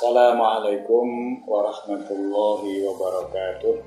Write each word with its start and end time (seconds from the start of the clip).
Assalamualaikum 0.00 1.44
warahmatullahi 1.44 2.88
wabarakatuh. 2.88 3.84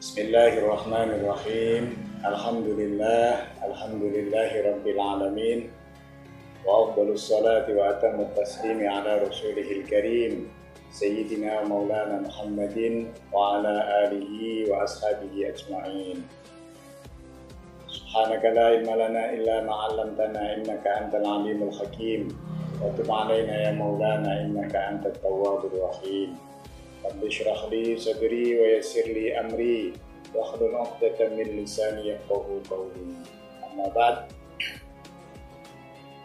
Bismillahirrahmanirrahim. 0.00 1.92
Alhamdulillah, 2.24 3.44
alhamdulillahi 3.60 4.64
rabbil 4.64 4.96
alamin. 4.96 5.68
Wa 6.64 6.80
afdalus 6.80 7.28
salati 7.28 7.76
wa 7.76 7.92
atammu 7.92 8.32
taslimi 8.32 8.88
ala 8.88 9.28
rasulihil 9.28 9.84
karim. 9.84 10.48
Sayyidina 10.96 11.68
Maulana 11.68 12.24
Muhammadin 12.24 13.12
wa 13.36 13.60
ala 13.60 14.08
alihi 14.08 14.64
wa 14.64 14.88
ashabihi 14.88 15.44
ajma'in. 15.44 16.24
Subhanaka 17.84 18.48
la 18.56 18.80
ilma 18.80 18.96
lana 18.96 19.28
illa 19.28 19.60
ma 19.68 19.92
'allamtana 19.92 20.56
innaka 20.56 21.04
antal 21.04 21.20
alimul 21.20 21.68
hakim. 21.68 22.32
وتب 22.81 23.11
علينا 23.11 23.61
يا 23.61 23.71
مولانا 23.71 24.41
إنك 24.41 24.75
أنت 24.75 25.05
التواب 25.05 25.65
الرحيم 25.65 26.37
رب 27.05 27.23
اشرح 27.25 27.59
لي 27.71 27.97
صدري 27.97 28.59
ويسر 28.59 29.05
لي 29.07 29.39
أمري 29.39 29.93
واحلل 30.35 30.75
عقدة 30.75 31.29
من 31.29 31.63
لساني 31.63 32.07
يفقه 32.09 32.45
قولي 32.69 33.05
أما 33.73 33.87
بعد 33.95 34.17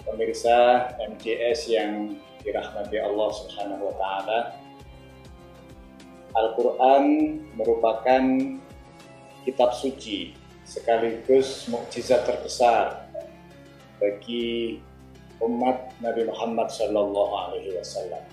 pemirsa 0.04 0.92
MCS 1.00 1.60
yang 1.72 2.20
dirahmati 2.44 3.00
Allah 3.00 3.28
Subhanahu 3.32 3.88
wa 3.88 3.94
taala 3.96 4.38
Al-Qur'an 6.36 7.04
merupakan 7.56 8.22
kitab 9.48 9.70
suci 9.72 10.36
sekaligus 10.64 11.68
mukjizat 11.72 12.28
terbesar 12.28 13.08
bagi 13.96 14.78
umat 15.43 15.95
Nabi 16.03 16.27
Muhammad 16.27 16.67
Shallallahu 16.71 17.33
Alaihi 17.47 17.75
Wasallam. 17.75 18.23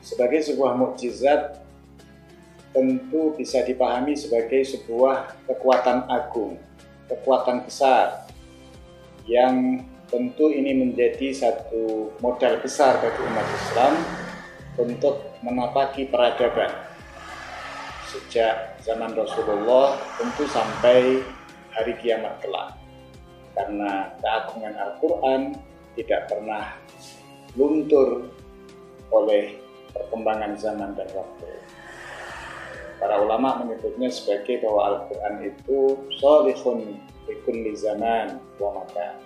Sebagai 0.00 0.40
sebuah 0.40 0.72
mukjizat, 0.76 1.60
tentu 2.72 3.36
bisa 3.36 3.64
dipahami 3.64 4.16
sebagai 4.16 4.64
sebuah 4.64 5.36
kekuatan 5.48 6.08
agung, 6.08 6.56
kekuatan 7.08 7.64
besar 7.68 8.28
yang 9.28 9.84
tentu 10.08 10.48
ini 10.48 10.72
menjadi 10.72 11.36
satu 11.36 12.16
modal 12.24 12.64
besar 12.64 12.96
bagi 13.04 13.20
umat 13.20 13.44
Islam 13.44 13.94
untuk 14.80 15.36
menapaki 15.44 16.08
peradaban 16.08 16.88
sejak 18.08 18.80
zaman 18.80 19.12
Rasulullah 19.12 20.00
tentu 20.16 20.48
sampai 20.48 21.20
hari 21.76 21.92
kiamat 22.00 22.40
kelak 22.40 22.77
karena 23.58 24.14
keagungan 24.22 24.74
Al-Quran 24.78 25.40
tidak 25.98 26.30
pernah 26.30 26.78
luntur 27.58 28.30
oleh 29.10 29.58
perkembangan 29.90 30.54
zaman 30.54 30.94
dan 30.94 31.10
waktu. 31.10 31.50
Para 33.02 33.18
ulama 33.18 33.66
menyebutnya 33.66 34.10
sebagai 34.14 34.62
bahwa 34.62 34.94
Al-Quran 34.94 35.34
itu 35.42 35.98
solihun 36.22 37.02
likulli 37.26 37.74
zaman 37.74 38.38
wa 38.62 38.78
maka. 38.78 39.18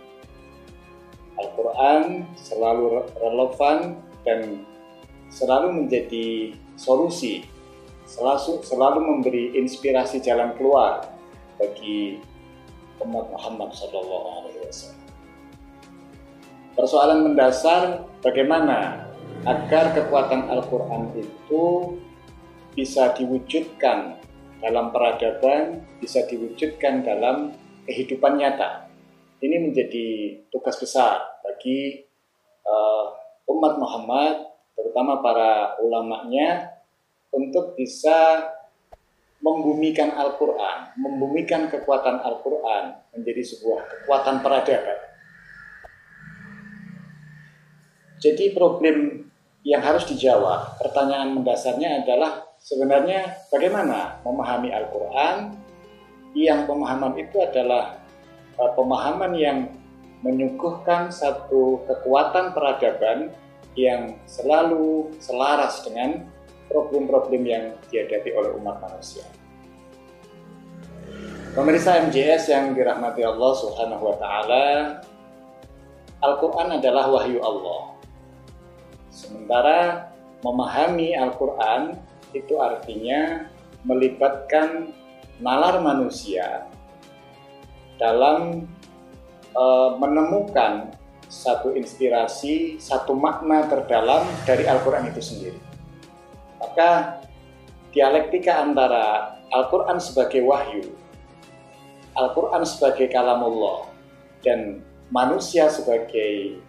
Al-Quran 1.36 2.24
selalu 2.36 3.04
relevan 3.20 4.00
dan 4.24 4.64
selalu 5.32 5.84
menjadi 5.84 6.56
solusi, 6.76 7.44
selalu, 8.04 8.60
selalu 8.64 9.00
memberi 9.00 9.44
inspirasi 9.56 10.20
jalan 10.20 10.52
keluar 10.56 11.08
bagi 11.56 12.20
umat 13.02 13.26
Muhammad 13.30 13.70
Shallallahu 13.74 14.26
Alaihi 14.42 14.58
Wasallam. 14.66 15.00
Persoalan 16.72 17.18
mendasar 17.28 18.08
bagaimana 18.24 19.04
agar 19.44 19.92
kekuatan 19.92 20.48
Al-Quran 20.48 21.12
itu 21.18 21.98
bisa 22.72 23.12
diwujudkan 23.12 24.16
dalam 24.62 24.94
peradaban, 24.94 25.82
bisa 25.98 26.24
diwujudkan 26.24 27.02
dalam 27.02 27.52
kehidupan 27.84 28.38
nyata. 28.38 28.88
Ini 29.42 29.58
menjadi 29.58 30.38
tugas 30.54 30.78
besar 30.78 31.42
bagi 31.42 32.06
uh, 32.62 33.06
umat 33.50 33.74
Muhammad, 33.76 34.46
terutama 34.78 35.18
para 35.18 35.76
ulamanya, 35.82 36.78
untuk 37.34 37.74
bisa 37.74 38.46
membumikan 39.42 40.14
Al-Quran, 40.14 40.94
membumikan 40.94 41.66
kekuatan 41.66 42.22
Al-Quran 42.22 42.94
menjadi 43.10 43.42
sebuah 43.42 43.80
kekuatan 43.90 44.38
peradaban. 44.38 44.98
Jadi 48.22 48.54
problem 48.54 49.26
yang 49.66 49.82
harus 49.82 50.06
dijawab, 50.06 50.78
pertanyaan 50.78 51.34
mendasarnya 51.34 52.06
adalah 52.06 52.54
sebenarnya 52.62 53.50
bagaimana 53.50 54.22
memahami 54.22 54.70
Al-Quran 54.70 55.58
yang 56.38 56.64
pemahaman 56.70 57.18
itu 57.18 57.42
adalah 57.42 57.98
uh, 58.62 58.70
pemahaman 58.78 59.34
yang 59.34 59.58
menyuguhkan 60.22 61.10
satu 61.10 61.82
kekuatan 61.90 62.54
peradaban 62.54 63.34
yang 63.74 64.14
selalu 64.30 65.10
selaras 65.18 65.82
dengan 65.82 66.30
problem-problem 66.72 67.42
yang 67.44 67.64
dihadapi 67.92 68.32
oleh 68.32 68.50
umat 68.56 68.80
manusia. 68.80 69.28
Pemirsa 71.52 72.00
MJS 72.08 72.48
yang 72.48 72.72
dirahmati 72.72 73.20
Allah 73.28 73.52
Subhanahu 73.60 74.08
wa 74.08 74.16
taala, 74.16 74.66
Al-Qur'an 76.24 76.80
adalah 76.80 77.12
wahyu 77.12 77.44
Allah. 77.44 77.92
Sementara 79.12 80.08
memahami 80.40 81.12
Al-Qur'an 81.12 82.00
itu 82.32 82.56
artinya 82.56 83.52
melibatkan 83.84 84.96
nalar 85.44 85.84
manusia 85.84 86.72
dalam 88.00 88.64
e, 89.52 89.64
menemukan 90.00 90.94
satu 91.32 91.72
inspirasi, 91.72 92.76
satu 92.76 93.16
makna 93.16 93.64
terdalam 93.68 94.24
dari 94.44 94.68
Al-Quran 94.68 95.08
itu 95.08 95.20
sendiri. 95.20 95.71
Maka 96.62 97.18
dialektika 97.90 98.62
antara 98.62 99.34
Al-Quran 99.50 99.98
sebagai 99.98 100.46
wahyu, 100.46 100.94
Al-Quran 102.14 102.62
sebagai 102.62 103.10
kalamullah, 103.10 103.90
dan 104.46 104.78
manusia 105.10 105.66
sebagai 105.66 106.62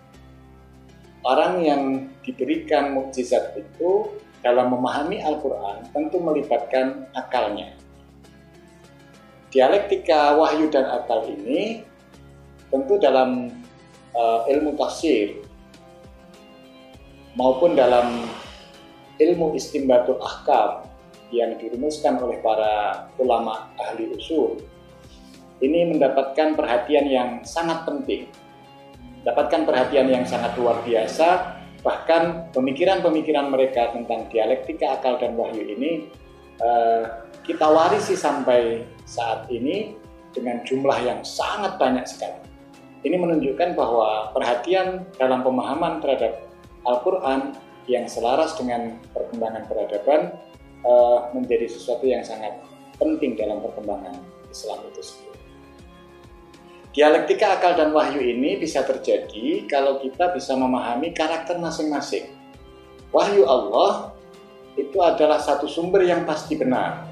orang 1.22 1.54
yang 1.62 1.84
diberikan 2.26 2.98
mukjizat 2.98 3.54
itu 3.56 4.12
dalam 4.44 4.76
memahami 4.76 5.24
Al-Quran 5.24 5.88
tentu 5.96 6.18
melibatkan 6.20 7.08
akalnya. 7.16 7.72
Dialektika 9.54 10.36
wahyu 10.36 10.68
dan 10.74 10.90
akal 10.90 11.30
ini 11.30 11.86
tentu 12.74 12.98
dalam 12.98 13.54
uh, 14.18 14.44
ilmu 14.50 14.74
tafsir 14.75 15.40
maupun 17.38 17.78
dalam 17.78 18.25
ilmu 19.23 19.56
istimbatul 19.56 20.19
ahkam 20.19 20.88
yang 21.34 21.56
dirumuskan 21.57 22.19
oleh 22.19 22.38
para 22.44 23.07
ulama 23.17 23.72
ahli 23.79 24.11
usul 24.13 24.59
ini 25.63 25.95
mendapatkan 25.95 26.53
perhatian 26.59 27.07
yang 27.07 27.29
sangat 27.47 27.88
penting 27.88 28.28
dapatkan 29.23 29.63
perhatian 29.63 30.12
yang 30.12 30.28
sangat 30.28 30.51
luar 30.59 30.83
biasa 30.83 31.57
bahkan 31.83 32.47
pemikiran-pemikiran 32.56 33.51
mereka 33.51 33.91
tentang 33.91 34.28
dialektika 34.31 35.00
akal 35.00 35.19
dan 35.19 35.35
wahyu 35.35 35.63
ini 35.67 36.07
uh, 36.63 37.28
kita 37.44 37.67
warisi 37.67 38.16
sampai 38.16 38.88
saat 39.03 39.51
ini 39.51 40.00
dengan 40.31 40.63
jumlah 40.66 40.97
yang 41.03 41.22
sangat 41.22 41.78
banyak 41.78 42.07
sekali. 42.07 42.39
Ini 43.03 43.19
menunjukkan 43.19 43.75
bahwa 43.75 44.31
perhatian 44.31 45.03
dalam 45.19 45.44
pemahaman 45.44 46.00
terhadap 46.00 46.47
Al-Quran 46.88 47.51
yang 47.88 48.07
selaras 48.07 48.56
dengan 48.56 48.95
perkembangan 49.12 49.68
peradaban 49.68 50.21
uh, 50.88 51.31
menjadi 51.35 51.68
sesuatu 51.68 52.07
yang 52.07 52.24
sangat 52.24 52.56
penting 52.95 53.35
dalam 53.35 53.59
perkembangan 53.59 54.15
Islam 54.47 54.80
itu 54.88 55.01
sendiri. 55.03 55.39
Dialektika 56.94 57.57
akal 57.57 57.74
dan 57.74 57.89
wahyu 57.89 58.21
ini 58.21 58.62
bisa 58.62 58.85
terjadi 58.85 59.65
kalau 59.65 59.97
kita 59.97 60.30
bisa 60.30 60.53
memahami 60.53 61.09
karakter 61.09 61.57
masing-masing. 61.57 62.30
Wahyu 63.09 63.50
Allah 63.50 64.13
itu 64.77 65.01
adalah 65.01 65.41
satu 65.41 65.65
sumber 65.65 66.06
yang 66.06 66.21
pasti 66.21 66.53
benar. 66.53 67.09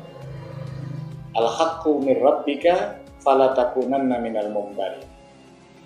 Al-haqqu 1.33 1.97
min 1.97 2.13
rabbika 2.21 3.01
falatakunanna 3.25 4.21
minal 4.21 4.53
mumbarin. 4.53 5.05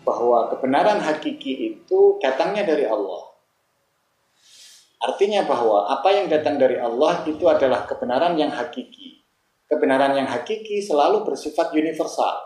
Bahwa 0.03 0.51
kebenaran 0.51 0.99
hakiki 0.99 1.73
itu 1.73 2.19
datangnya 2.19 2.67
dari 2.67 2.85
Allah 2.85 3.24
Artinya 5.01 5.43
bahwa 5.43 5.91
apa 5.91 6.09
yang 6.11 6.31
datang 6.31 6.55
dari 6.55 6.79
Allah 6.79 7.21
itu 7.27 7.45
adalah 7.45 7.83
kebenaran 7.83 8.39
yang 8.39 8.49
hakiki. 8.49 9.21
Kebenaran 9.67 10.15
yang 10.15 10.29
hakiki 10.29 10.79
selalu 10.79 11.25
bersifat 11.27 11.73
universal. 11.75 12.41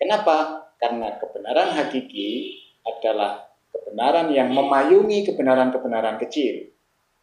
Kenapa? 0.00 0.68
Karena 0.80 1.14
kebenaran 1.20 1.78
hakiki 1.78 2.58
adalah 2.82 3.46
kebenaran 3.70 4.34
yang 4.34 4.50
memayungi 4.50 5.22
kebenaran-kebenaran 5.30 6.18
kecil 6.18 6.74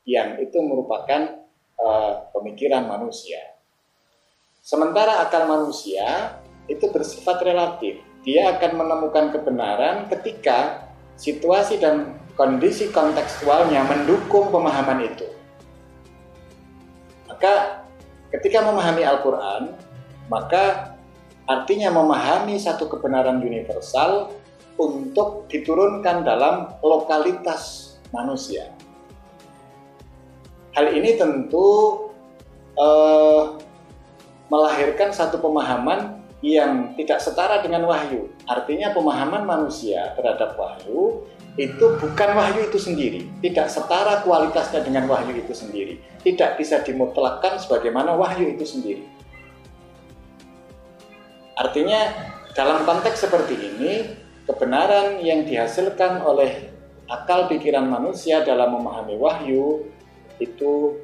yang 0.08 0.40
itu 0.40 0.58
merupakan 0.64 1.44
uh, 1.76 2.32
pemikiran 2.32 2.88
manusia. 2.88 3.60
Sementara 4.64 5.26
akal 5.26 5.50
manusia 5.50 6.40
itu 6.70 6.88
bersifat 6.94 7.42
relatif. 7.44 8.00
Dia 8.24 8.56
akan 8.56 8.86
menemukan 8.86 9.34
kebenaran 9.34 10.08
ketika 10.12 10.88
situasi 11.20 11.82
dan 11.82 12.16
kondisi 12.40 12.88
kontekstualnya 12.96 13.84
mendukung 13.84 14.48
pemahaman 14.48 15.04
itu. 15.04 15.28
Maka 17.28 17.84
ketika 18.32 18.64
memahami 18.64 19.04
Al-Quran, 19.04 19.76
maka 20.32 20.96
artinya 21.44 21.92
memahami 21.92 22.56
satu 22.56 22.88
kebenaran 22.88 23.44
universal 23.44 24.32
untuk 24.80 25.52
diturunkan 25.52 26.24
dalam 26.24 26.80
lokalitas 26.80 27.96
manusia. 28.16 28.72
Hal 30.80 30.96
ini 30.96 31.20
tentu 31.20 32.08
eh, 32.80 33.44
melahirkan 34.48 35.12
satu 35.12 35.44
pemahaman 35.44 36.24
yang 36.40 36.96
tidak 36.96 37.20
setara 37.20 37.60
dengan 37.60 37.84
wahyu. 37.84 38.32
Artinya 38.48 38.96
pemahaman 38.96 39.44
manusia 39.44 40.16
terhadap 40.16 40.56
wahyu 40.56 41.28
itu 41.60 42.00
bukan 42.00 42.30
wahyu 42.40 42.72
itu 42.72 42.80
sendiri, 42.80 43.28
tidak 43.44 43.68
setara 43.68 44.24
kualitasnya 44.24 44.80
dengan 44.80 45.12
wahyu 45.12 45.44
itu 45.44 45.52
sendiri, 45.52 46.00
tidak 46.24 46.56
bisa 46.56 46.80
dimutlakkan 46.80 47.60
sebagaimana 47.60 48.16
wahyu 48.16 48.56
itu 48.56 48.64
sendiri. 48.64 49.04
Artinya 51.60 52.16
dalam 52.56 52.88
konteks 52.88 53.28
seperti 53.28 53.60
ini, 53.60 54.08
kebenaran 54.48 55.20
yang 55.20 55.44
dihasilkan 55.44 56.24
oleh 56.24 56.72
akal 57.12 57.52
pikiran 57.52 57.92
manusia 57.92 58.40
dalam 58.48 58.80
memahami 58.80 59.20
wahyu 59.20 59.84
itu 60.40 60.96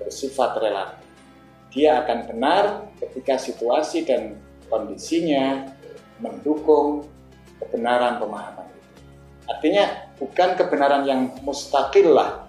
bersifat 0.00 0.56
relatif. 0.56 1.04
Dia 1.76 2.00
akan 2.00 2.32
benar 2.32 2.64
ketika 2.96 3.36
situasi 3.36 4.08
dan 4.08 4.40
kondisinya 4.72 5.68
mendukung 6.16 7.04
kebenaran 7.60 8.16
pemahaman. 8.16 8.75
Artinya 9.46 10.10
bukan 10.18 10.58
kebenaran 10.58 11.02
yang 11.06 11.30
mustakil 11.46 12.14
lah, 12.14 12.46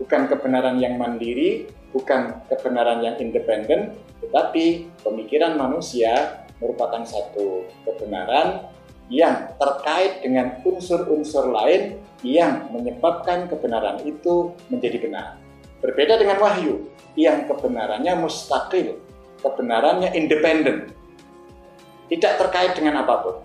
bukan 0.00 0.28
kebenaran 0.32 0.80
yang 0.80 0.96
mandiri, 0.96 1.68
bukan 1.92 2.40
kebenaran 2.48 3.04
yang 3.04 3.16
independen, 3.20 3.96
tetapi 4.24 4.88
pemikiran 5.04 5.56
manusia 5.60 6.44
merupakan 6.58 7.04
satu 7.04 7.68
kebenaran 7.84 8.66
yang 9.08 9.52
terkait 9.56 10.20
dengan 10.20 10.60
unsur-unsur 10.64 11.48
lain 11.48 11.96
yang 12.20 12.68
menyebabkan 12.74 13.48
kebenaran 13.48 14.04
itu 14.04 14.52
menjadi 14.68 14.98
benar. 15.00 15.26
Berbeda 15.80 16.18
dengan 16.18 16.42
wahyu 16.42 16.90
yang 17.14 17.46
kebenarannya 17.46 18.18
mustakil, 18.18 18.98
kebenarannya 19.40 20.12
independen, 20.12 20.92
tidak 22.10 22.32
terkait 22.36 22.72
dengan 22.74 23.06
apa 23.06 23.14
pun. 23.22 23.36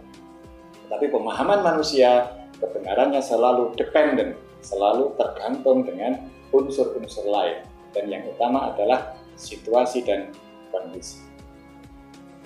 Tapi 0.90 1.06
pemahaman 1.10 1.62
manusia 1.64 2.43
kebenarannya 2.64 3.20
selalu 3.20 3.76
dependen, 3.76 4.40
selalu 4.64 5.12
tergantung 5.20 5.84
dengan 5.84 6.32
unsur-unsur 6.56 7.28
lain. 7.28 7.68
Dan 7.92 8.08
yang 8.08 8.24
utama 8.32 8.72
adalah 8.72 9.20
situasi 9.36 10.08
dan 10.08 10.32
kondisi. 10.72 11.20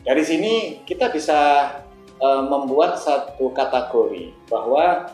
Dari 0.01 0.23
sini 0.25 0.53
kita 0.87 1.13
bisa 1.13 1.39
e, 2.17 2.29
membuat 2.47 2.97
satu 2.97 3.53
kategori 3.53 4.33
bahwa 4.49 5.11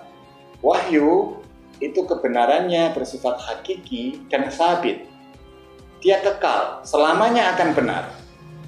wahyu 0.64 1.38
itu 1.82 2.06
kebenarannya 2.06 2.94
bersifat 2.94 3.42
hakiki 3.42 4.24
dan 4.30 4.48
sabit. 4.54 5.10
Dia 6.00 6.22
kekal, 6.22 6.86
selamanya 6.86 7.58
akan 7.58 7.70
benar. 7.74 8.04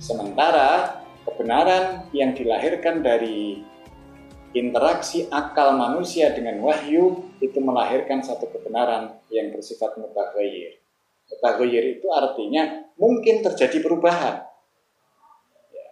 Sementara 0.01 1.01
kebenaran 1.23 2.09
yang 2.11 2.33
dilahirkan 2.33 3.05
dari 3.05 3.61
interaksi 4.55 5.27
akal 5.27 5.75
manusia 5.75 6.31
dengan 6.31 6.63
wahyu 6.63 7.27
itu 7.43 7.59
melahirkan 7.59 8.23
satu 8.23 8.47
kebenaran 8.47 9.19
yang 9.27 9.51
bersifat 9.51 9.99
mutaghayyir. 9.99 10.79
Mutaghayyir 11.27 11.99
itu 11.99 12.07
artinya 12.07 12.87
mungkin 12.95 13.43
terjadi 13.43 13.83
perubahan. 13.83 14.47
Ya. 15.75 15.87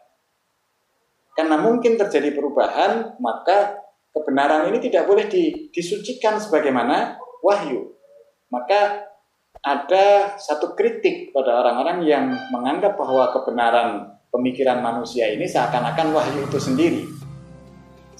Karena 1.35 1.59
mungkin 1.59 1.99
terjadi 1.99 2.31
perubahan, 2.31 3.19
maka 3.19 3.83
kebenaran 4.15 4.71
ini 4.71 4.79
tidak 4.79 5.11
boleh 5.11 5.27
disucikan 5.75 6.39
sebagaimana 6.39 7.19
wahyu. 7.43 7.99
Maka 8.47 9.11
ada 9.59 10.39
satu 10.39 10.71
kritik 10.71 11.35
pada 11.35 11.59
orang-orang 11.59 11.99
yang 12.07 12.31
menganggap 12.55 12.95
bahwa 12.95 13.27
kebenaran 13.35 13.89
pemikiran 14.31 14.79
manusia 14.79 15.27
ini 15.27 15.43
seakan-akan 15.43 16.15
wahyu 16.15 16.47
itu 16.47 16.59
sendiri. 16.63 17.22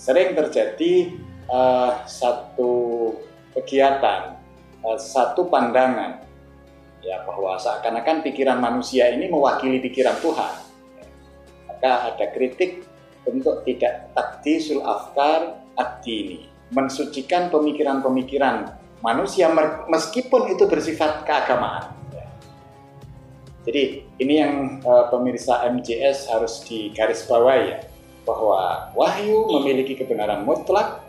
Sering 0.04 0.36
terjadi 0.36 1.16
uh, 1.48 2.04
satu 2.04 2.72
kegiatan, 3.56 4.36
uh, 4.84 5.00
satu 5.00 5.48
pandangan, 5.48 6.28
ya 7.00 7.24
bahwa 7.24 7.56
seakan-akan 7.56 8.20
pikiran 8.20 8.60
manusia 8.60 9.08
ini 9.16 9.32
mewakili 9.32 9.80
pikiran 9.80 10.20
Tuhan. 10.20 10.60
Maka 11.72 12.12
ada 12.12 12.26
kritik 12.36 12.84
untuk 13.24 13.64
tidak 13.64 14.12
takdisul 14.12 14.84
afkar 14.84 15.64
ad-dini, 15.80 16.52
mensucikan 16.76 17.48
pemikiran-pemikiran 17.48 18.76
manusia 19.00 19.48
meskipun 19.88 20.52
itu 20.52 20.68
bersifat 20.68 21.24
keagamaan. 21.24 21.96
Jadi 23.64 24.04
ini 24.20 24.34
yang 24.36 24.84
uh, 24.84 25.08
pemirsa 25.08 25.64
MJS 25.72 26.28
harus 26.28 26.60
digarisbawahi 26.68 27.64
ya, 27.72 27.80
bahwa 28.24 28.92
wahyu 28.96 29.48
memiliki 29.60 30.00
kebenaran 30.00 30.48
mutlak, 30.48 31.04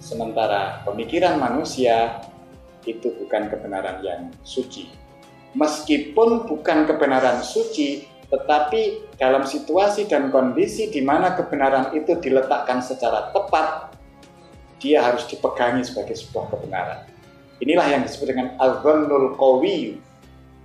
sementara 0.00 0.84
pemikiran 0.84 1.40
manusia 1.40 2.24
itu 2.84 3.12
bukan 3.16 3.48
kebenaran 3.48 4.04
yang 4.04 4.28
suci. 4.44 4.88
Meskipun 5.54 6.50
bukan 6.50 6.84
kebenaran 6.84 7.40
suci, 7.40 8.04
tetapi 8.28 9.14
dalam 9.20 9.46
situasi 9.46 10.10
dan 10.10 10.34
kondisi 10.34 10.90
di 10.90 11.00
mana 11.00 11.38
kebenaran 11.38 11.94
itu 11.94 12.18
diletakkan 12.18 12.82
secara 12.82 13.30
tepat, 13.30 13.94
dia 14.82 15.00
harus 15.00 15.24
dipegangi 15.30 15.86
sebagai 15.86 16.18
sebuah 16.18 16.50
kebenaran. 16.50 17.06
Inilah 17.62 17.86
yang 17.86 18.02
disebut 18.02 18.34
dengan 18.34 18.48
al-dhannul 18.58 19.38
qawi. 19.38 20.02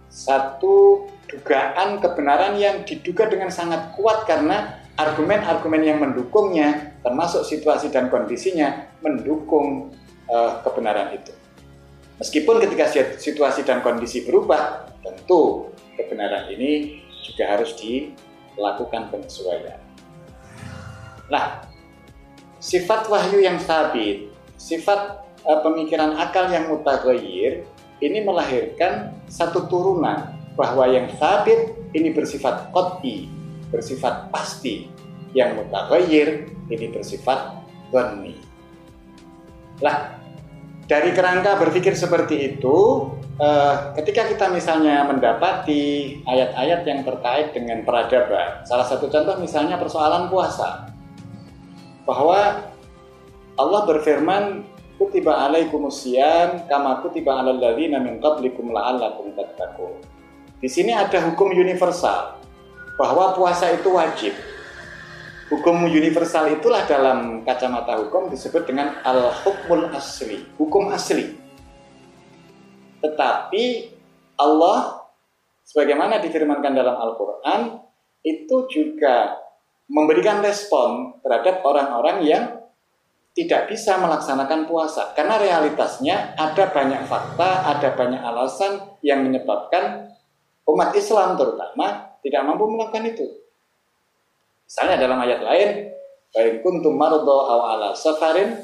Satu 0.09 1.05
dugaan 1.29 2.01
kebenaran 2.01 2.57
yang 2.57 2.81
diduga 2.81 3.29
dengan 3.29 3.53
sangat 3.53 3.93
kuat 3.93 4.25
karena 4.25 4.78
argumen-argumen 4.99 5.79
yang 5.79 6.03
mendukungnya 6.03 6.99
termasuk 6.99 7.47
situasi 7.47 7.87
dan 7.87 8.11
kondisinya 8.11 8.91
mendukung 8.99 9.95
uh, 10.27 10.59
kebenaran 10.67 11.15
itu. 11.15 11.31
Meskipun 12.19 12.59
ketika 12.59 13.15
situasi 13.15 13.63
dan 13.63 13.79
kondisi 13.79 14.27
berubah, 14.27 14.91
tentu 14.99 15.71
kebenaran 15.95 16.51
ini 16.51 16.99
juga 17.23 17.47
harus 17.47 17.71
dilakukan 17.79 19.07
penyesuaian. 19.07 19.79
Nah, 21.31 21.63
sifat 22.59 23.07
wahyu 23.07 23.39
yang 23.39 23.55
sabit, 23.55 24.35
sifat 24.59 25.23
uh, 25.47 25.63
pemikiran 25.63 26.19
akal 26.19 26.51
yang 26.51 26.67
mutaghayyir 26.67 27.63
ini 28.03 28.19
melahirkan 28.19 29.15
satu 29.31 29.71
turunan 29.71 30.35
bahwa 30.59 30.91
yang 30.91 31.07
sabit 31.15 31.71
ini 31.95 32.11
bersifat 32.11 32.67
qat'i, 32.75 33.31
bersifat 33.69 34.33
pasti, 34.33 34.89
yang 35.33 35.57
mutaghayyir 35.57 36.49
ini 36.69 36.87
bersifat 36.89 37.61
dhanni. 37.93 38.37
Lah, 39.81 40.19
dari 40.89 41.13
kerangka 41.13 41.55
berpikir 41.61 41.93
seperti 41.93 42.55
itu, 42.55 43.09
eh, 43.37 43.75
ketika 44.01 44.25
kita 44.25 44.45
misalnya 44.49 45.05
mendapati 45.05 46.17
ayat-ayat 46.25 46.81
yang 46.85 47.01
terkait 47.05 47.53
dengan 47.53 47.85
peradaban, 47.85 48.65
salah 48.65 48.85
satu 48.89 49.07
contoh 49.07 49.37
misalnya 49.37 49.77
persoalan 49.77 50.27
puasa 50.27 50.89
bahwa 52.09 52.73
Allah 53.59 53.81
berfirman 53.85 54.65
kutiba 54.97 55.45
alaikumusiyam 55.47 56.65
kama 56.67 57.05
kutiba 57.05 57.37
alal 57.37 57.61
ladzina 57.61 58.01
min 58.01 58.17
qablikum 58.17 58.73
la'allakum 58.73 59.31
tattaqun. 59.37 60.01
Di 60.59 60.67
sini 60.67 60.91
ada 60.91 61.23
hukum 61.23 61.55
universal 61.55 62.38
bahwa 62.99 63.31
puasa 63.31 63.71
itu 63.71 63.95
wajib. 63.95 64.35
Hukum 65.47 65.87
universal 65.87 66.51
itulah 66.51 66.83
dalam 66.85 67.41
kacamata 67.47 67.97
hukum 68.05 68.29
disebut 68.29 68.69
dengan 68.69 69.01
al-hukmul 69.01 69.89
asli, 69.95 70.45
hukum 70.59 70.91
asli. 70.93 71.33
Tetapi 72.99 73.63
Allah 74.37 75.09
sebagaimana 75.63 76.21
difirmankan 76.21 76.75
dalam 76.75 76.93
Al-Qur'an 76.99 77.81
itu 78.21 78.67
juga 78.69 79.41
memberikan 79.89 80.43
respon 80.43 81.17
terhadap 81.25 81.65
orang-orang 81.65 82.21
yang 82.27 82.43
tidak 83.33 83.71
bisa 83.71 83.97
melaksanakan 83.97 84.67
puasa 84.69 85.15
karena 85.15 85.39
realitasnya 85.39 86.35
ada 86.37 86.69
banyak 86.69 87.07
fakta, 87.09 87.73
ada 87.73 87.89
banyak 87.95 88.21
alasan 88.21 88.99
yang 89.01 89.25
menyebabkan 89.25 90.13
umat 90.67 90.93
Islam 90.93 91.39
terutama 91.39 92.08
tidak 92.23 92.41
mampu 92.45 92.65
melakukan 92.67 93.03
itu. 93.09 93.25
Misalnya 94.69 95.01
dalam 95.01 95.17
ayat 95.23 95.41
lain, 95.41 95.69
"Baik 96.35 96.61
kuntum 96.61 96.93
mardo 96.93 97.37
aw 97.49 97.73
ala 97.73 97.89
safarin 97.97 98.61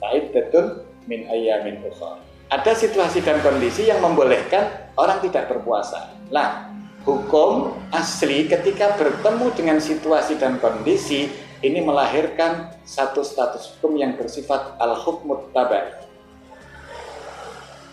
fa'iddatun 0.00 0.80
min 1.10 1.28
ayyamin 1.28 1.84
ukhra." 1.84 2.16
Ada 2.52 2.72
situasi 2.76 3.24
dan 3.24 3.40
kondisi 3.40 3.88
yang 3.88 4.00
membolehkan 4.04 4.92
orang 4.96 5.20
tidak 5.24 5.48
berpuasa. 5.48 6.12
Nah, 6.28 6.68
hukum 7.04 7.76
asli 7.92 8.44
ketika 8.48 8.96
bertemu 8.96 9.46
dengan 9.56 9.78
situasi 9.80 10.36
dan 10.36 10.60
kondisi 10.60 11.32
ini 11.62 11.78
melahirkan 11.80 12.74
satu 12.82 13.22
status 13.22 13.76
hukum 13.76 13.94
yang 13.94 14.18
bersifat 14.18 14.76
al-hukmut 14.82 15.54
tabai. 15.54 15.94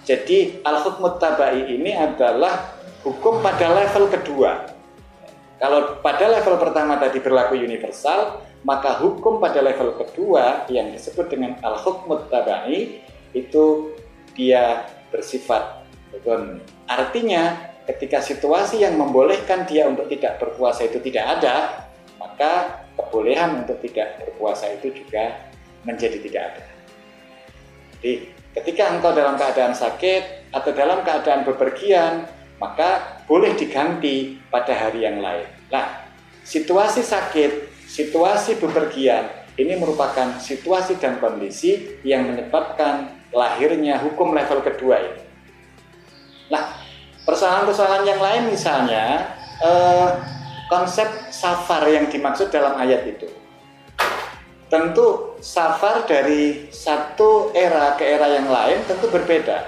Jadi 0.10 0.64
al-hukmut 0.66 1.22
tabai 1.22 1.70
ini 1.70 1.94
adalah 1.94 2.74
hukum 3.06 3.46
pada 3.46 3.70
level 3.70 4.10
kedua. 4.10 4.79
Kalau 5.60 6.00
pada 6.00 6.26
level 6.32 6.56
pertama 6.56 6.96
tadi 6.96 7.20
berlaku 7.20 7.60
universal, 7.60 8.48
maka 8.64 8.96
hukum 9.04 9.44
pada 9.44 9.60
level 9.60 9.92
kedua 10.00 10.64
yang 10.72 10.96
disebut 10.96 11.28
dengan 11.28 11.60
al-hukmut 11.60 12.32
tabai 12.32 13.04
itu 13.36 13.92
dia 14.40 14.88
bersifat 15.12 15.84
hukum. 16.16 16.64
Artinya 16.88 17.76
ketika 17.92 18.24
situasi 18.24 18.88
yang 18.88 18.96
membolehkan 18.96 19.68
dia 19.68 19.84
untuk 19.84 20.08
tidak 20.08 20.40
berpuasa 20.40 20.88
itu 20.88 21.04
tidak 21.04 21.40
ada, 21.40 21.88
maka 22.16 22.84
kebolehan 22.96 23.68
untuk 23.68 23.84
tidak 23.84 24.16
berpuasa 24.24 24.72
itu 24.80 24.96
juga 24.96 25.52
menjadi 25.84 26.24
tidak 26.24 26.44
ada. 26.56 26.66
Jadi 28.00 28.14
ketika 28.56 28.84
engkau 28.96 29.12
dalam 29.12 29.36
keadaan 29.36 29.76
sakit 29.76 30.52
atau 30.56 30.72
dalam 30.72 31.04
keadaan 31.04 31.44
bepergian, 31.44 32.28
maka 32.60 33.24
boleh 33.26 33.56
diganti 33.56 34.38
pada 34.52 34.76
hari 34.76 35.08
yang 35.08 35.24
lain. 35.24 35.48
Nah, 35.72 36.06
situasi 36.44 37.02
sakit, 37.02 37.72
situasi 37.88 38.60
bepergian 38.60 39.40
ini 39.60 39.76
merupakan 39.76 40.40
situasi 40.40 40.96
dan 41.00 41.20
kondisi 41.20 42.00
yang 42.08 42.32
menyebabkan 42.32 43.12
lahirnya 43.36 44.00
hukum 44.00 44.32
level 44.32 44.64
kedua 44.64 45.04
ini. 45.04 45.24
Nah, 46.48 46.80
persoalan-persoalan 47.28 48.04
yang 48.08 48.22
lain 48.24 48.44
misalnya 48.50 49.36
eh, 49.60 50.10
konsep 50.72 51.10
safar 51.34 51.84
yang 51.92 52.08
dimaksud 52.08 52.48
dalam 52.54 52.80
ayat 52.80 53.04
itu. 53.04 53.28
Tentu 54.70 55.34
safar 55.42 56.06
dari 56.06 56.70
satu 56.70 57.50
era 57.58 57.98
ke 57.98 58.06
era 58.06 58.30
yang 58.30 58.48
lain 58.48 58.86
tentu 58.86 59.10
berbeda. 59.10 59.66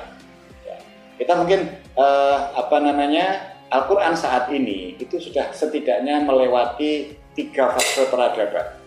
Kita 1.21 1.37
mungkin 1.37 1.69
eh, 1.77 2.37
apa 2.57 2.81
namanya 2.81 3.53
Al-Quran 3.69 4.17
saat 4.17 4.49
ini 4.49 4.97
itu 4.97 5.21
sudah 5.21 5.53
setidaknya 5.53 6.25
melewati 6.25 7.13
tiga 7.37 7.77
fase 7.77 8.09
peradaban. 8.09 8.81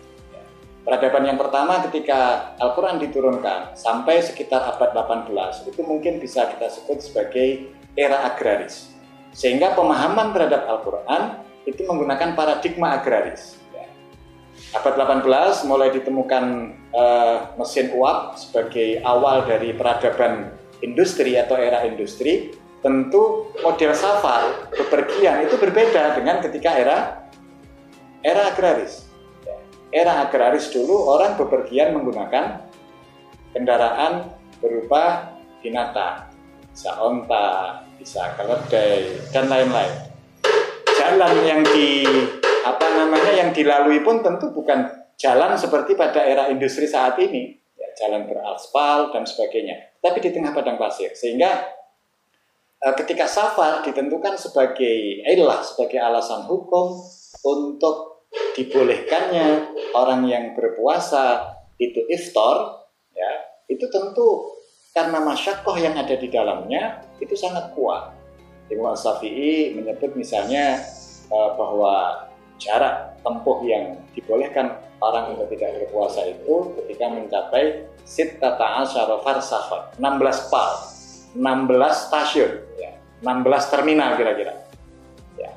Peradaban 0.82 1.24
yang 1.30 1.38
pertama 1.38 1.78
ketika 1.86 2.52
Al-Quran 2.58 2.98
diturunkan 2.98 3.78
sampai 3.78 4.18
sekitar 4.18 4.66
abad 4.66 4.90
18 4.92 5.70
itu 5.70 5.80
mungkin 5.86 6.18
bisa 6.18 6.50
kita 6.50 6.68
sebut 6.74 7.00
sebagai 7.06 7.70
era 7.94 8.26
agraris. 8.26 8.90
Sehingga 9.30 9.78
pemahaman 9.78 10.34
terhadap 10.34 10.66
Al-Quran 10.66 11.38
itu 11.70 11.86
menggunakan 11.86 12.34
paradigma 12.34 12.98
agraris. 12.98 13.62
Abad 14.74 15.22
18 15.22 15.70
mulai 15.70 15.94
ditemukan 15.94 16.44
uh, 16.90 17.54
mesin 17.62 17.94
uap 17.94 18.34
sebagai 18.36 19.00
awal 19.06 19.46
dari 19.46 19.70
peradaban 19.70 20.63
industri 20.84 21.40
atau 21.40 21.56
era 21.56 21.82
industri. 21.88 22.52
Tentu 22.84 23.48
model 23.64 23.96
safar 23.96 24.68
bepergian 24.76 25.48
itu 25.48 25.56
berbeda 25.56 26.20
dengan 26.20 26.44
ketika 26.44 26.76
era 26.76 26.98
era 28.20 28.52
agraris. 28.52 29.08
Era 29.88 30.28
agraris 30.28 30.68
dulu 30.68 31.08
orang 31.08 31.40
bepergian 31.40 31.96
menggunakan 31.96 32.60
kendaraan 33.56 34.36
berupa 34.60 35.32
binatang, 35.64 36.28
bisa 36.68 36.92
onta, 37.00 37.80
bisa 37.96 38.36
keledai 38.36 39.16
dan 39.32 39.48
lain-lain 39.48 40.14
jalan 41.04 41.34
yang 41.44 41.60
di 41.68 42.06
apa 42.64 42.86
namanya 42.96 43.32
yang 43.36 43.50
dilalui 43.52 44.00
pun 44.00 44.24
tentu 44.24 44.54
bukan 44.56 44.88
jalan 45.20 45.52
seperti 45.52 45.92
pada 45.92 46.24
era 46.24 46.48
industri 46.48 46.88
saat 46.88 47.20
ini, 47.20 47.60
jalan 47.98 48.26
beraspal 48.28 49.14
dan 49.14 49.24
sebagainya, 49.24 49.98
tapi 50.02 50.22
di 50.22 50.30
tengah 50.34 50.52
padang 50.54 50.76
pasir. 50.76 51.14
Sehingga 51.14 51.50
eh, 52.82 52.94
ketika 52.98 53.26
safar 53.26 53.82
ditentukan 53.86 54.38
sebagai 54.38 55.24
ilah 55.24 55.62
sebagai 55.62 55.98
alasan 55.98 56.46
hukum 56.46 56.98
untuk 57.44 58.26
dibolehkannya 58.58 59.74
orang 59.94 60.26
yang 60.26 60.44
berpuasa 60.58 61.54
itu 61.78 62.02
iftar, 62.10 62.86
ya 63.14 63.30
itu 63.70 63.86
tentu 63.88 64.58
karena 64.94 65.18
masyakoh 65.18 65.74
yang 65.74 65.98
ada 65.98 66.14
di 66.14 66.30
dalamnya 66.30 67.02
itu 67.18 67.34
sangat 67.34 67.74
kuat 67.74 68.14
Imam 68.70 68.94
Syafi'i 68.94 69.74
menyebut 69.74 70.14
misalnya 70.14 70.80
uh, 71.28 71.58
bahwa 71.58 72.26
jarak 72.62 73.18
tempuh 73.20 73.58
yang 73.66 73.98
dibolehkan 74.14 74.78
orang 75.00 75.34
untuk 75.34 75.50
tidak 75.54 75.82
berpuasa 75.82 76.26
itu 76.28 76.74
ketika 76.82 77.06
mencapai 77.10 77.86
sittata 78.04 78.84
asyara 78.84 79.18
farsakh 79.22 79.96
16 79.98 80.50
pal 80.52 80.72
16 81.34 82.04
stasiun 82.08 82.52
ya 82.78 82.92
16 83.22 83.72
terminal 83.72 84.14
kira-kira 84.14 84.54
ya 85.38 85.50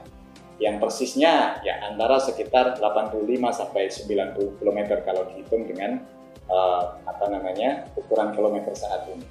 yang 0.58 0.82
persisnya 0.82 1.62
ya 1.62 1.86
antara 1.86 2.18
sekitar 2.18 2.80
85 2.80 3.18
sampai 3.54 3.90
90 3.90 4.60
km 4.62 4.80
kalau 5.06 5.28
dihitung 5.30 5.70
dengan 5.70 6.02
uh, 6.50 6.98
apa 7.06 7.26
namanya 7.30 7.86
ukuran 7.94 8.34
kilometer 8.34 8.74
saat 8.74 9.06
ini 9.12 9.26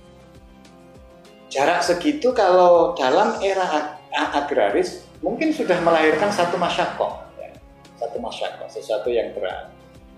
jarak 1.51 1.81
segitu 1.83 2.35
kalau 2.35 2.93
dalam 2.99 3.39
era 3.41 3.99
agraris 4.13 5.07
mungkin 5.25 5.53
sudah 5.53 5.79
melahirkan 5.81 6.29
satu 6.33 6.61
masyakoh, 6.61 7.23
ya. 7.41 7.51
satu 7.97 8.19
masyakoh, 8.21 8.69
sesuatu 8.69 9.09
yang 9.09 9.33
berat. 9.33 9.73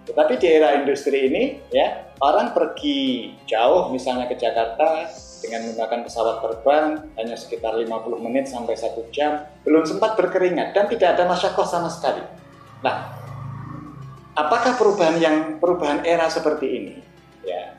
Tetapi 0.09 0.41
di 0.41 0.47
era 0.49 0.73
industri 0.81 1.29
ini, 1.29 1.61
ya 1.69 2.17
orang 2.25 2.57
pergi 2.57 3.29
jauh, 3.45 3.93
misalnya 3.93 4.25
ke 4.25 4.41
Jakarta 4.41 5.05
dengan 5.45 5.69
menggunakan 5.69 6.01
pesawat 6.09 6.37
terbang 6.41 6.87
hanya 7.21 7.37
sekitar 7.37 7.77
50 7.77 8.25
menit 8.25 8.49
sampai 8.49 8.73
satu 8.73 9.05
jam, 9.13 9.45
belum 9.69 9.85
sempat 9.85 10.17
berkeringat 10.17 10.73
dan 10.73 10.89
tidak 10.89 11.13
ada 11.13 11.29
masyakoh 11.29 11.69
sama 11.69 11.93
sekali. 11.93 12.25
Nah, 12.81 13.13
apakah 14.33 14.81
perubahan 14.81 15.21
yang 15.21 15.37
perubahan 15.61 16.01
era 16.09 16.25
seperti 16.33 16.67
ini? 16.67 16.95
Ya, 17.45 17.77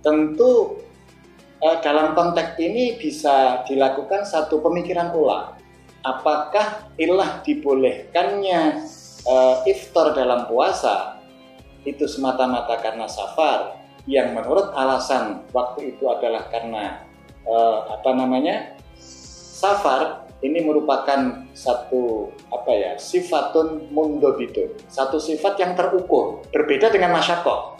tentu 0.00 0.80
eh, 1.60 1.76
dalam 1.84 2.16
konteks 2.16 2.56
ini 2.56 2.96
bisa 2.96 3.68
dilakukan 3.68 4.24
satu 4.24 4.64
pemikiran 4.64 5.12
ulang. 5.12 5.60
Apakah 6.00 6.88
ilah 6.96 7.44
dibolehkannya 7.44 8.60
eh, 9.28 9.56
iftar 9.68 10.16
dalam 10.16 10.48
puasa 10.48 11.19
itu 11.86 12.04
semata-mata 12.04 12.76
karena 12.80 13.08
safar 13.08 13.80
yang 14.08 14.32
menurut 14.32 14.72
alasan 14.72 15.44
waktu 15.52 15.96
itu 15.96 16.08
adalah 16.08 16.48
karena 16.48 17.04
eh, 17.44 17.78
apa 17.88 18.10
namanya 18.16 18.76
safar 19.00 20.28
ini 20.40 20.64
merupakan 20.64 21.44
satu 21.52 22.32
apa 22.48 22.72
ya 22.72 22.92
sifatun 22.96 23.92
mundobitun 23.92 24.72
satu 24.88 25.20
sifat 25.20 25.60
yang 25.60 25.72
terukur 25.76 26.40
berbeda 26.48 26.88
dengan 26.88 27.12
masyakoh 27.12 27.76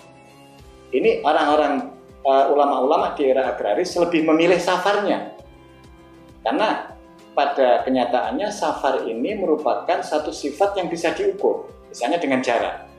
ini 0.90 1.22
orang-orang 1.22 2.00
uh, 2.26 2.50
ulama-ulama 2.50 3.14
di 3.14 3.30
era 3.30 3.54
agraris 3.54 3.94
lebih 3.94 4.26
memilih 4.26 4.58
safarnya. 4.58 5.38
Karena 6.42 6.90
pada 7.36 7.86
kenyataannya 7.86 8.48
safar 8.50 9.06
ini 9.06 9.38
merupakan 9.38 10.02
satu 10.02 10.34
sifat 10.34 10.74
yang 10.82 10.90
bisa 10.90 11.14
diukur, 11.14 11.70
misalnya 11.92 12.18
dengan 12.18 12.42
jarak. 12.42 12.89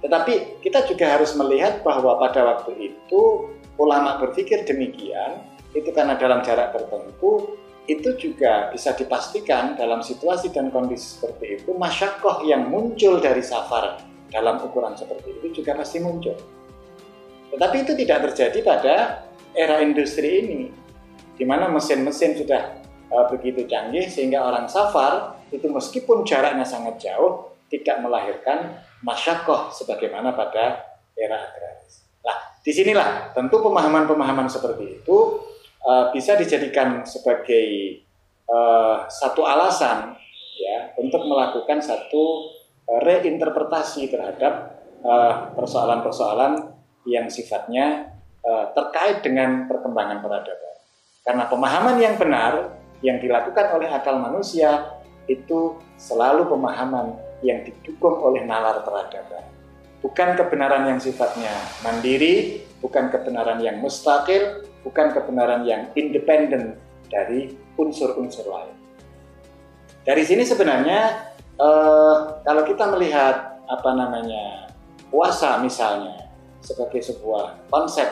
Tetapi 0.00 0.64
kita 0.64 0.88
juga 0.88 1.16
harus 1.16 1.36
melihat 1.36 1.84
bahwa 1.84 2.16
pada 2.16 2.40
waktu 2.44 2.92
itu 2.92 3.52
ulama 3.76 4.16
berpikir 4.20 4.64
demikian, 4.64 5.44
itu 5.76 5.88
karena 5.92 6.16
dalam 6.16 6.40
jarak 6.42 6.74
tertentu 6.74 7.56
itu 7.86 8.10
juga 8.16 8.70
bisa 8.70 8.94
dipastikan 8.94 9.74
dalam 9.74 10.00
situasi 10.00 10.54
dan 10.54 10.70
kondisi 10.70 11.18
seperti 11.18 11.58
itu 11.58 11.70
masyakoh 11.74 12.46
yang 12.46 12.70
muncul 12.70 13.18
dari 13.18 13.42
safar 13.42 13.98
dalam 14.30 14.62
ukuran 14.62 14.94
seperti 14.94 15.36
itu 15.42 15.62
juga 15.62 15.74
pasti 15.74 15.98
muncul. 15.98 16.38
Tetapi 17.50 17.76
itu 17.82 17.92
tidak 17.98 18.30
terjadi 18.30 18.58
pada 18.62 18.94
era 19.50 19.82
industri 19.82 20.46
ini, 20.46 20.60
di 21.34 21.42
mana 21.42 21.66
mesin-mesin 21.66 22.38
sudah 22.38 22.78
uh, 23.10 23.26
begitu 23.26 23.66
canggih 23.66 24.06
sehingga 24.06 24.38
orang 24.46 24.70
safar 24.70 25.42
itu 25.50 25.66
meskipun 25.66 26.22
jaraknya 26.22 26.62
sangat 26.62 27.02
jauh 27.02 27.50
tidak 27.66 27.98
melahirkan 27.98 28.78
masyakoh 29.00 29.72
sebagaimana 29.72 30.36
pada 30.36 30.96
era 31.16 31.36
agraris. 31.50 32.04
Nah, 32.24 32.36
di 32.60 32.72
sinilah 32.72 33.32
tentu 33.32 33.60
pemahaman-pemahaman 33.60 34.48
seperti 34.48 35.00
itu 35.00 35.40
uh, 35.84 36.12
bisa 36.12 36.36
dijadikan 36.36 37.04
sebagai 37.04 38.00
uh, 38.48 39.08
satu 39.08 39.44
alasan 39.44 40.16
ya 40.60 40.92
untuk 41.00 41.24
melakukan 41.24 41.80
satu 41.80 42.52
uh, 42.88 43.00
reinterpretasi 43.04 44.12
terhadap 44.12 44.76
persoalan-persoalan 45.56 46.52
uh, 46.60 47.08
yang 47.08 47.32
sifatnya 47.32 48.12
uh, 48.44 48.68
terkait 48.76 49.24
dengan 49.24 49.64
perkembangan 49.64 50.20
peradaban. 50.20 50.76
Karena 51.24 51.48
pemahaman 51.48 51.96
yang 51.96 52.20
benar 52.20 52.76
yang 53.00 53.16
dilakukan 53.16 53.72
oleh 53.72 53.88
akal 53.88 54.20
manusia 54.20 54.92
itu 55.24 55.80
selalu 55.96 56.52
pemahaman 56.52 57.16
yang 57.40 57.64
didukung 57.64 58.20
oleh 58.20 58.44
nalar 58.44 58.84
peradaban. 58.84 59.44
Bukan 60.00 60.36
kebenaran 60.36 60.88
yang 60.88 61.00
sifatnya 61.00 61.52
mandiri, 61.84 62.64
bukan 62.80 63.12
kebenaran 63.12 63.60
yang 63.60 63.80
mustakil, 63.84 64.64
bukan 64.80 65.12
kebenaran 65.12 65.64
yang 65.68 65.92
independen 65.92 66.80
dari 67.12 67.52
unsur-unsur 67.76 68.48
lain. 68.48 68.76
Dari 70.00 70.24
sini 70.24 70.48
sebenarnya 70.48 71.00
eh, 71.60 72.16
kalau 72.40 72.62
kita 72.64 72.88
melihat 72.96 73.60
apa 73.68 73.90
namanya 73.92 74.72
puasa 75.12 75.60
misalnya 75.60 76.32
sebagai 76.64 77.04
sebuah 77.04 77.68
konsep 77.68 78.08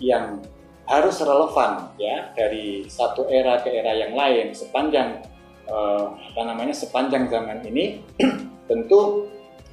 yang 0.00 0.44
harus 0.90 1.22
relevan 1.22 1.94
ya 1.96 2.34
dari 2.34 2.84
satu 2.90 3.30
era 3.30 3.62
ke 3.62 3.70
era 3.70 3.94
yang 3.94 4.12
lain 4.12 4.52
sepanjang 4.52 5.24
eh, 5.64 6.06
apa 6.10 6.42
namanya 6.44 6.74
sepanjang 6.76 7.30
zaman 7.30 7.64
ini 7.64 8.04
tentu 8.70 9.26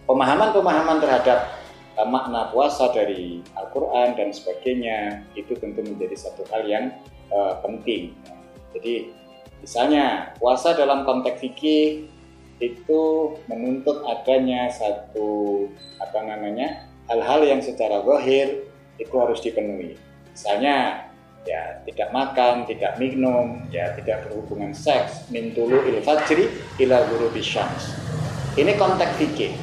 pemahaman-pemahaman 0.09 0.97
terhadap 0.97 1.53
uh, 2.01 2.09
makna 2.09 2.49
puasa 2.49 2.89
dari 2.89 3.45
Al-Quran 3.53 4.17
dan 4.17 4.33
sebagainya 4.33 5.21
itu 5.37 5.53
tentu 5.61 5.85
menjadi 5.85 6.17
satu 6.17 6.41
hal 6.49 6.65
yang 6.65 6.85
uh, 7.29 7.61
penting. 7.61 8.17
Jadi 8.73 9.13
misalnya 9.61 10.33
puasa 10.41 10.73
dalam 10.73 11.05
konteks 11.05 11.37
fikih 11.37 12.09
itu 12.57 13.01
menuntut 13.45 14.01
adanya 14.09 14.73
satu 14.73 15.69
apa 16.01 16.25
namanya 16.25 16.89
hal-hal 17.05 17.45
yang 17.45 17.61
secara 17.61 18.01
zahir 18.01 18.65
itu 18.97 19.13
harus 19.13 19.37
dipenuhi. 19.45 19.93
Misalnya 20.33 21.05
ya 21.45 21.85
tidak 21.85 22.09
makan, 22.09 22.65
tidak 22.65 22.97
minum, 22.97 23.61
ya 23.69 23.93
tidak 23.93 24.25
berhubungan 24.25 24.73
seks, 24.73 25.29
min 25.29 25.53
tulu 25.53 25.85
il 25.85 26.01
fajri 26.01 26.49
ila 26.81 27.05
guru 27.07 27.29
syams 27.39 27.93
ini 28.57 28.73
konteks 28.75 29.13
fikih. 29.21 29.53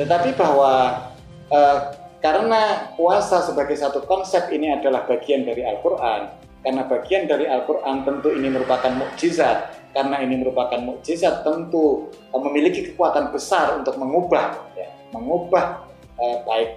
Tetapi 0.00 0.34
bahwa 0.34 1.04
eh, 1.52 1.78
karena 2.24 2.90
puasa 2.96 3.44
sebagai 3.44 3.76
satu 3.76 4.02
konsep 4.08 4.48
ini 4.50 4.72
adalah 4.72 5.04
bagian 5.04 5.44
dari 5.44 5.60
Al-Quran, 5.62 6.32
karena 6.64 6.82
bagian 6.88 7.28
dari 7.28 7.44
Al-Quran 7.44 8.02
tentu 8.08 8.32
ini 8.32 8.48
merupakan 8.48 8.90
mukjizat, 8.96 9.92
karena 9.92 10.24
ini 10.24 10.40
merupakan 10.40 10.80
mukjizat 10.80 11.44
tentu 11.44 12.08
eh, 12.10 12.40
memiliki 12.40 12.90
kekuatan 12.90 13.30
besar 13.30 13.76
untuk 13.76 14.00
mengubah, 14.00 14.56
ya, 14.74 14.88
mengubah 15.12 15.84
eh, 16.18 16.38
baik 16.48 16.70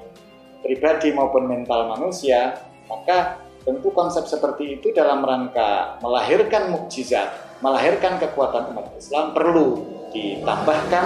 pribadi 0.61 1.15
maupun 1.15 1.47
mental 1.47 1.95
manusia, 1.95 2.59
maka 2.91 3.39
tentu 3.63 3.87
konsep 3.95 4.27
seperti 4.27 4.79
itu 4.79 4.91
dalam 4.91 5.23
rangka 5.23 5.95
melahirkan 6.03 6.75
mukjizat, 6.75 7.59
melahirkan 7.63 8.19
kekuatan 8.19 8.75
umat 8.75 8.91
Islam 8.99 9.31
perlu 9.31 9.96
ditambahkan 10.13 11.05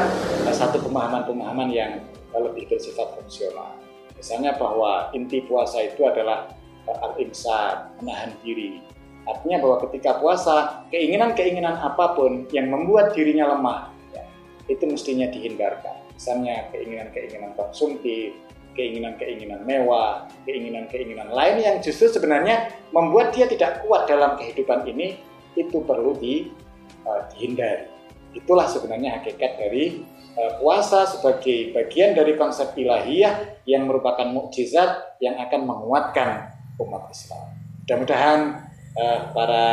satu 0.54 0.78
pemahaman-pemahaman 0.86 1.70
yang 1.74 1.92
lebih 2.36 2.70
bersifat 2.70 3.18
fungsional. 3.18 3.76
Misalnya 4.16 4.54
bahwa 4.56 5.10
inti 5.18 5.42
puasa 5.50 5.82
itu 5.82 6.06
adalah 6.06 6.54
eh, 6.86 6.98
al-insan, 7.02 7.90
menahan 8.00 8.32
diri. 8.46 8.78
Artinya 9.26 9.58
bahwa 9.62 9.78
ketika 9.90 10.18
puasa, 10.18 10.86
keinginan-keinginan 10.90 11.78
apa 11.78 12.18
pun 12.18 12.46
yang 12.50 12.70
membuat 12.70 13.14
dirinya 13.14 13.54
lemah, 13.54 13.90
ya, 14.14 14.24
itu 14.70 14.86
mestinya 14.90 15.30
dihindarkan. 15.30 15.94
Misalnya 16.18 16.70
keinginan-keinginan 16.74 17.54
konsumtif, 17.54 18.34
keinginan-keinginan 18.74 19.62
mewah, 19.62 20.26
keinginan-keinginan 20.46 21.30
lain 21.30 21.58
yang 21.62 21.76
justru 21.86 22.10
sebenarnya 22.10 22.74
membuat 22.94 23.34
dia 23.34 23.46
tidak 23.46 23.86
kuat 23.86 24.10
dalam 24.10 24.38
kehidupan 24.42 24.90
ini, 24.90 25.22
itu 25.54 25.82
perlu 25.86 26.18
di, 26.18 26.50
uh, 27.06 27.26
dihindari. 27.34 27.90
Itulah 28.32 28.68
sebenarnya 28.68 29.20
hakikat 29.20 29.60
dari 29.60 30.04
uh, 30.40 30.52
puasa 30.64 31.04
sebagai 31.04 31.76
bagian 31.76 32.16
dari 32.16 32.40
konsep 32.40 32.72
ilahiyah 32.80 33.64
yang 33.68 33.88
merupakan 33.88 34.24
mukjizat 34.32 35.20
yang 35.20 35.36
akan 35.36 35.68
menguatkan 35.68 36.56
umat 36.80 37.12
Islam. 37.12 37.48
Mudah-mudahan 37.84 38.40
uh, 38.96 39.20
para 39.36 39.66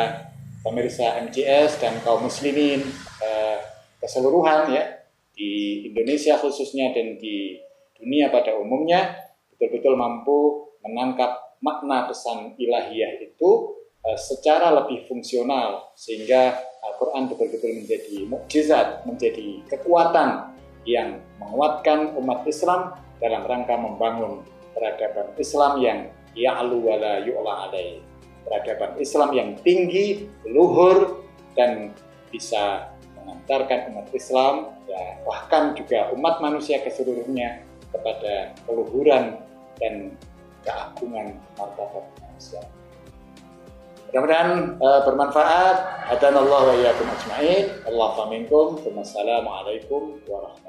pemirsa 0.67 1.23
MCS 1.31 1.79
dan 1.79 2.03
kaum 2.03 2.27
muslimin 2.27 2.83
uh, 3.23 3.59
keseluruhan 4.03 4.75
ya 4.75 5.07
di 5.39 5.87
Indonesia 5.95 6.35
khususnya 6.43 6.91
dan 6.91 7.15
di 7.15 7.63
dunia 7.95 8.31
pada 8.35 8.59
umumnya 8.59 9.15
betul-betul 9.55 9.95
mampu 9.95 10.67
menangkap 10.83 11.59
makna 11.63 12.11
pesan 12.11 12.59
ilahiyah 12.59 13.23
itu 13.23 13.75
secara 14.15 14.71
lebih 14.71 15.11
fungsional 15.11 15.91
sehingga 15.99 16.68
Al-Quran 16.83 17.31
betul-betul 17.31 17.73
menjadi 17.85 18.17
mukjizat, 18.31 19.03
menjadi 19.05 19.63
kekuatan 19.67 20.55
yang 20.87 21.21
menguatkan 21.43 22.17
umat 22.17 22.47
Islam 22.47 22.97
dalam 23.19 23.43
rangka 23.45 23.75
membangun 23.77 24.47
peradaban 24.73 25.35
Islam 25.37 25.73
yang 25.83 25.99
ya'lu 26.39 26.79
wala 26.81 27.21
yu'la 27.27 27.69
alaih. 27.69 28.01
Peradaban 28.47 28.97
Islam 28.97 29.31
yang 29.37 29.51
tinggi, 29.61 30.25
luhur, 30.49 31.21
dan 31.53 31.93
bisa 32.33 32.95
mengantarkan 33.19 33.93
umat 33.93 34.09
Islam, 34.15 34.73
ya, 34.89 35.21
bahkan 35.27 35.77
juga 35.77 36.09
umat 36.15 36.41
manusia 36.41 36.81
ke 36.81 36.89
seluruhnya 36.89 37.61
kepada 37.93 38.57
keluhuran 38.65 39.43
dan 39.77 40.17
keagungan 40.65 41.37
martabat 41.61 42.05
manusia. 42.25 42.63
Mudah-mudahan 44.09 44.81
uh, 44.81 45.01
bermanfaat. 45.05 45.77
Hadanallahu 46.09 46.73
wa 46.73 46.75
iyyakum 46.81 47.05
ajma'in. 47.13 47.85
Allah 47.85 48.09
faminkum. 48.17 48.81
Wassalamualaikum 48.81 50.25
warahmatullahi 50.25 50.68